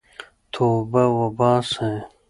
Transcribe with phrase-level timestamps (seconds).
[0.53, 1.91] توبه وباسئ.